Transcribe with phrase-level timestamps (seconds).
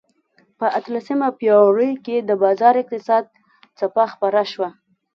[0.57, 3.23] په اتلسمه پېړۍ کې د بازار اقتصاد
[3.77, 4.69] څپه خپره شوه.